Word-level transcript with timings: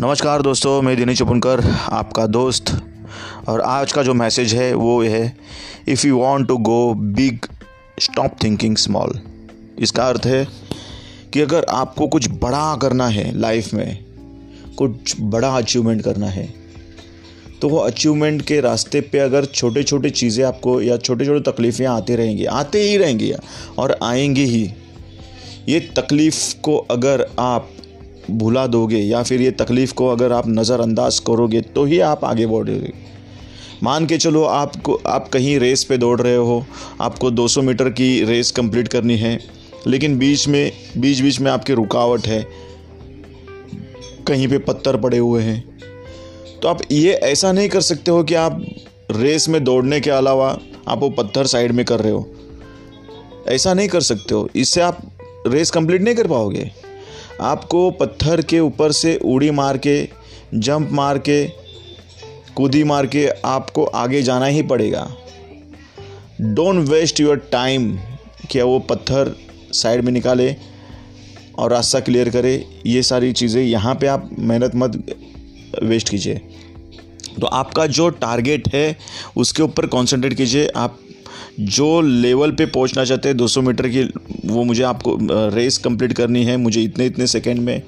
नमस्कार 0.00 0.42
दोस्तों, 0.42 0.80
मैं 0.82 0.96
दिनेश 0.96 1.18
चुपनकर 1.18 1.60
आपका 1.92 2.26
दोस्त। 2.26 2.70
और 3.48 3.60
आज 3.60 3.92
का 3.92 4.02
जो 4.02 4.14
मैसेज 4.14 4.54
है, 4.54 4.72
वो 4.74 5.02
है 5.02 5.36
if 5.88 6.06
you 6.06 6.18
want 6.18 6.46
to 6.48 6.56
go 6.58 6.94
big 6.94 7.46
stop 8.00 8.34
thinking 8.42 8.76
small 8.76 9.18
इसका 9.78 10.08
अर्थ 10.08 10.26
है 10.26 10.46
कि 11.32 11.40
अगर 11.40 11.64
आपको 11.70 12.06
कुछ 12.06 12.28
बड़ा 12.32 12.76
करना 12.76 13.06
है 13.06 13.38
लाइफ 13.38 13.72
में, 13.74 14.04
कुछ 14.78 15.14
बड़ा 15.20 15.56
अचीवमेंट 15.56 16.02
करना 16.02 16.26
है 16.26 16.46
तो 17.62 17.68
वो 17.68 17.78
अचीवमेंट 17.78 18.42
के 18.42 18.60
रास्ते 18.60 19.00
पे 19.02 19.18
अगर 19.18 19.44
छोटे 19.44 19.82
छोटे 19.82 20.10
चीज़ें 20.10 20.44
आपको 20.44 20.80
या 20.80 20.96
छोटे 20.98 21.26
छोटे 21.26 21.50
तकलीफ़ें 21.50 21.86
आते 21.86 22.16
रहेंगी, 22.16 22.44
आते 22.44 22.82
ही 22.82 22.96
रहेंगी, 22.96 23.32
और 23.78 23.98
आएँगी 24.02 24.44
ही, 24.44 24.70
ये 25.68 25.80
तकलीफ़ 25.96 26.54
को 26.60 26.76
अगर 26.90 27.26
आप 27.38 27.70
भुला 28.30 28.66
दोगे 28.66 28.98
या 28.98 29.22
फिर 29.22 29.42
ये 29.42 29.50
तकलीफ़ 29.50 29.92
को 29.94 30.06
अगर 30.08 30.32
आप 30.32 30.48
नज़रअंदाज 30.48 31.18
करोगे 31.18 31.60
तो 31.60 31.84
ही 31.84 32.00
आप 32.00 32.24
आगे 32.24 32.46
बढ़ोगे। 32.46 32.92
मान 33.82 34.06
के 34.06 34.16
चलो 34.18 34.42
आपको, 34.44 34.94
आप 35.06 35.28
कहीं 35.28 35.58
रेस 35.58 35.84
पे 35.84 35.96
दौड़ 35.98 36.20
रहे 36.20 36.36
हो, 36.36 36.64
आपको 37.00 37.30
200 37.30 37.62
मीटर 37.62 37.90
की 37.90 38.24
रेस 38.24 38.50
कंप्लीट 38.50 38.88
करनी 38.88 39.16
है, 39.16 39.38
लेकिन 39.86 40.18
बीच 40.18 40.46
में, 40.48 40.72
बीच 40.96 41.20
बीच 41.20 41.40
में 41.40 41.50
आपकी 41.50 41.72
रुकावट 41.72 42.26
है, 42.26 42.46
कहीं 44.26 44.48
पे 44.48 44.58
पत्थर 44.58 44.96
पड़े 44.96 45.18
हुए 45.18 45.42
हैं 45.42 45.64
तो 46.62 46.68
आप 46.68 46.80
ये 46.92 47.12
ऐसा 47.12 47.52
नहीं 47.52 47.68
कर 47.68 47.80
सकते 47.80 48.10
हो 48.10 48.22
कि 48.24 48.34
आप 48.34 48.64
रेस 49.10 49.48
में 49.48 49.62
दौड़ने 49.64 50.00
के 50.00 50.10
अलावा 50.10 50.58
आप 50.88 51.00
वो 51.00 51.08
पत्थर 51.10 51.46
साइड 51.46 51.72
में 51.72 51.84
कर 51.84 52.00
रहे 52.00 52.12
हो। 52.12 52.26
ऐसा 53.48 53.74
नहीं 53.74 53.88
कर 53.88 54.00
सकते 54.00 54.34
हो। 54.34 54.48
इससे 54.56 54.80
आप 54.80 54.98
रेस 55.46 55.70
कंप्लीट 55.70 56.02
नहीं 56.02 56.14
कर 56.14 56.26
पाओगे। 56.26 56.70
आपको 57.40 57.90
पत्थर 57.90 58.40
के 58.42 58.60
ऊपर 58.60 58.92
से 58.92 59.16
उड़ी 59.24 59.50
मार 59.50 59.78
के, 59.78 60.08
जंप 60.54 60.88
मार 60.92 61.18
के, 61.18 61.46
कूदी 62.56 62.82
मार 62.84 63.06
के 63.06 63.26
आपको 63.44 63.84
आगे 63.84 64.22
जाना 64.22 64.46
ही 64.46 64.62
पड़ेगा। 64.62 65.08
डोंट 66.40 66.88
वेस्ट 66.88 67.20
योर 67.20 67.36
टाइम 67.52 67.98
क्या 68.50 68.64
वो 68.64 68.78
पत्थर 68.80 69.34
साइड 69.72 70.04
में 70.04 70.12
निकाले 70.12 70.54
और 71.58 71.70
रास्ता 71.70 72.00
क्लियर 72.00 72.30
करे। 72.30 72.54
ये 72.86 73.02
सारी 73.02 73.32
चीज़ें 73.32 73.62
यहाँ 73.62 73.94
पे 73.94 74.06
आप 74.06 74.30
मेहनत 74.38 74.72
मत 74.74 75.02
वेस्ट 75.82 76.08
कीजिए। 76.08 76.40
तो 77.40 77.46
आपका 77.46 77.86
जो 77.86 78.08
टारगेट 78.10 78.68
है, 78.74 78.96
उसके 79.36 79.62
ऊपर 79.62 79.86
कंसंट्रेट 79.86 80.34
कीजिए। 80.34 80.66
आप 80.66 80.98
जो 81.60 82.00
लेवल 82.00 82.50
पे 82.50 82.66
पहुँचना 82.66 83.04
चाहते 83.04 83.28
हैं 83.28 83.36
200 83.36 83.62
मीटर 83.62 83.88
की, 83.88 84.02
वो 84.46 84.64
मुझे 84.64 84.82
आपको 84.82 85.18
रेस 85.54 85.78
कंप्लीट 85.78 86.12
करनी 86.12 86.44
है, 86.44 86.56
मुझे 86.56 86.82
इतने 86.82 87.06
इतने 87.06 87.26
सेकंड 87.26 87.58
में। 87.58 87.82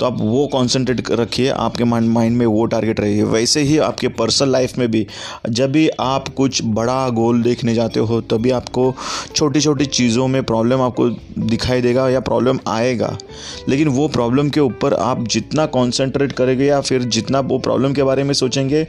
तो 0.00 0.06
आप 0.06 0.16
वो 0.20 0.46
कॉन्सेंट्रेट 0.46 1.10
रखिए, 1.10 1.48
आपके 1.48 1.84
माइंड 1.84 2.08
माइंड 2.08 2.36
में 2.36 2.46
वो 2.46 2.66
टारगेट 2.66 3.00
रहिए। 3.00 3.22
वैसे 3.22 3.60
ही 3.60 3.78
आपके 3.78 4.08
पर्सनल 4.08 4.50
लाइफ 4.50 4.78
में 4.78 4.90
भी, 4.90 5.06
जब 5.48 5.72
भी 5.72 5.88
आप 6.00 6.28
कुछ 6.28 6.60
बड़ा 6.64 7.08
गोल 7.08 7.42
देखने 7.42 7.74
जाते 7.74 8.00
हो, 8.00 8.20
तभी 8.20 8.50
आपको 8.50 8.94
छोटी 9.36 9.60
छोटी 9.60 9.86
चीज़ों 9.86 10.28
में 10.28 10.42
प्रॉब्लम 10.42 10.80
आपको 10.80 11.08
दिखाई 11.38 11.80
देगा 11.80 12.08
या 12.08 12.20
प्रॉब्लम 12.20 12.58
आएगा। 12.68 13.18
लेकिन 13.68 13.88
वो 13.88 14.08
प्रॉब्लम 14.08 14.48
के 14.48 14.60
ऊपर 14.60 14.94
आप 14.94 15.28
जितना 15.28 15.66
कॉन्सेंट्रेट 15.66 16.32
करेंगे 16.32 16.64
या 16.64 16.80
फिर 16.80 17.02
जितना 17.02 17.40
वो 17.40 17.58
प्रॉब्लम 17.58 17.92
के 17.92 18.02
बारे 18.02 18.24
में 18.24 18.34
सोचेंगे, 18.34 18.86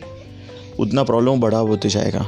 उतना 0.80 1.04
प्रॉब्लम 1.04 1.40
बड़ा 1.40 1.58
होते 1.58 1.90
जाएगा। 1.90 2.28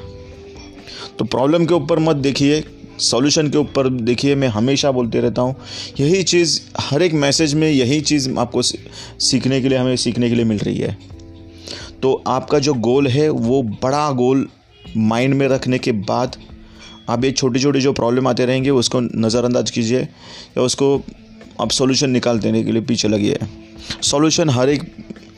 तो 1.19 1.25
प्रॉब्लम 1.25 1.65
के 1.65 1.73
ऊपर 1.73 1.99
मत 1.99 2.15
देखिए 2.15 2.63
सॉल्यूशन 2.99 3.49
के 3.49 3.57
ऊपर 3.57 3.89
देखिए, 3.89 4.35
मैं 4.35 4.47
हमेशा 4.47 4.91
बोलते 4.91 5.19
रहता 5.19 5.41
हूँ, 5.41 5.55
यही 5.99 6.23
चीज़, 6.23 6.59
हर 6.79 7.01
एक 7.01 7.13
मैसेज 7.13 7.53
में 7.53 7.69
यही 7.69 7.99
चीज़ 8.01 8.29
आपको 8.39 8.61
सीखने 8.61 9.61
के 9.61 9.69
लिए, 9.69 9.77
हमें 9.77 9.95
सीखने 9.95 10.29
के 10.29 10.35
लिए 10.35 10.45
मिल 10.45 10.57
रही 10.57 10.77
है। 10.77 10.97
तो 12.01 12.13
आपका 12.27 12.59
जो 12.59 12.73
गोल 12.73 13.07
है, 13.07 13.29
वो 13.29 13.61
बड़ा 13.63 14.11
गोल 14.11 14.47
माइंड 14.97 15.33
में 15.33 15.47
रखने 15.47 15.79
के 15.79 15.91
बाद, 15.91 16.35
आप 17.09 17.23
ये 17.23 17.31
छोटे 17.31 17.59
छोटे 17.59 17.79
जो 17.81 17.93
प्रॉब्लम 17.93 18.27
आते 18.27 18.45
रहेंगे, 18.45 18.69
उसको 18.69 18.99
नज़रअंदाज 18.99 19.71
कीजिए 19.71 19.99
या 19.99 20.61
उसको 20.61 20.95
आप 21.61 21.71
सॉल्यूशन 21.71 22.09
निकाल 22.09 22.39
देने 22.39 22.63
के 22.63 22.71
लिए 22.71 22.81
पीछे 22.81 23.07
लगिए। 23.07 23.39
सॉल्यूशन 24.01 24.49
हर 24.49 24.69
एक 24.69 24.81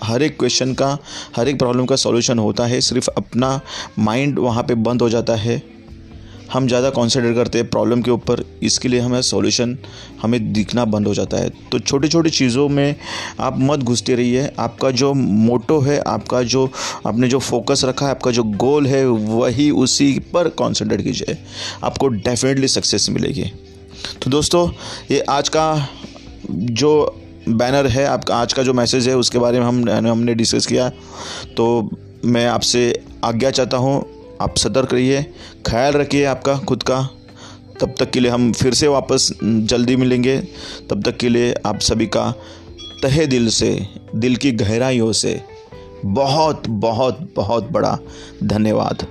हर 0.03 0.23
एक 0.23 0.39
क्वेश्चन 0.39 0.73
का, 0.73 0.97
हर 1.35 1.47
एक 1.47 1.59
प्रॉब्लम 1.59 1.85
का 1.85 1.95
सॉल्यूशन 1.95 2.39
होता 2.39 2.65
है। 2.65 2.81
सिर्फ़ 2.81 3.09
अपना 3.17 3.59
माइंड 3.99 4.39
वहाँ 4.39 4.63
पे 4.63 4.75
बंद 4.75 5.01
हो 5.01 5.09
जाता 5.09 5.35
है। 5.35 5.61
हम 6.53 6.67
ज़्यादा 6.67 6.89
कॉन्सेंट्रेट 6.89 7.35
करते 7.35 7.57
हैं 7.57 7.69
प्रॉब्लम 7.69 8.01
के 8.01 8.11
ऊपर। 8.11 8.43
इसके 8.63 8.87
लिए 8.87 8.99
हमें 8.99 9.21
सॉल्यूशन 9.21 9.77
हमें 10.21 10.53
दिखना 10.53 10.85
बंद 10.85 11.07
हो 11.07 11.13
जाता 11.13 11.37
है। 11.37 11.49
तो 11.71 11.79
छोटी 11.79 12.07
छोटी 12.07 12.29
चीज़ों 12.29 12.67
में 12.69 12.95
आप 13.39 13.55
मत 13.59 13.79
घुसते 13.79 14.15
रहिए। 14.15 14.51
आपका 14.59 14.91
जो 14.91 15.13
मोटो 15.13 15.79
है, 15.79 15.99
आपका 15.99 16.43
जो, 16.43 16.69
आपने 17.07 17.27
जो 17.27 17.39
फोकस 17.39 17.81
रखा 17.85 18.05
है, 18.05 18.11
आपका 18.11 18.31
जो 18.31 18.43
गोल 18.43 18.87
है, 18.87 19.05
वही 19.07 19.71
उसी 19.71 20.19
पर 20.33 20.49
कॉन्सेंट्रेट 20.49 21.01
कीजिए। 21.01 21.37
आपको 21.83 22.07
डेफिनेटली 22.07 22.67
सक्सेस 22.67 23.09
मिलेगी। 23.09 23.51
तो 24.23 24.29
दोस्तों, 24.29 24.69
ये 25.11 25.19
आज 25.19 25.49
का 25.49 25.87
जो 26.51 27.19
बैनर 27.49 27.87
है, 27.87 28.05
आपका 28.05 28.35
आज 28.35 28.53
का 28.53 28.63
जो 28.63 28.73
मैसेज 28.73 29.07
है, 29.07 29.17
उसके 29.17 29.39
बारे 29.39 29.59
में 29.59 29.65
हम, 29.65 29.89
हमने 29.89 30.33
डिस्कस 30.33 30.65
किया। 30.65 30.89
तो 31.57 31.89
मैं 32.25 32.47
आपसे 32.47 33.03
आज्ञा 33.23 33.51
चाहता 33.51 33.77
हूँ, 33.77 34.05
आप 34.41 34.57
सतर्क 34.57 34.93
रहिए, 34.93 35.23
ख्याल 35.67 35.93
रखिए 35.93 36.25
आपका, 36.25 36.57
खुद 36.57 36.83
का। 36.83 37.09
तब 37.81 37.95
तक 37.99 38.11
के 38.11 38.19
लिए 38.19 38.31
हम 38.31 38.51
फिर 38.53 38.73
से 38.73 38.87
वापस 38.87 39.31
जल्दी 39.43 39.95
मिलेंगे। 39.95 40.37
तब 40.89 41.03
तक 41.03 41.17
के 41.17 41.29
लिए 41.29 41.53
आप 41.65 41.79
सभी 41.79 42.07
का 42.07 42.31
तहे 43.03 43.25
दिल 43.27 43.49
से, 43.49 43.87
दिल 44.15 44.35
की 44.35 44.51
गहराइयों 44.51 45.11
से 45.11 45.41
बहुत 46.05 46.63
बहुत 46.67 47.33
बहुत 47.35 47.71
बड़ा 47.71 47.99
धन्यवाद। 48.43 49.07